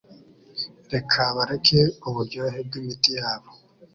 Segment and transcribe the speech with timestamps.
[0.93, 3.49] Reka bareke uburyohe bwimiti yabo.